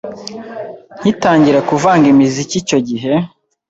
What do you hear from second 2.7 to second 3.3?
gihe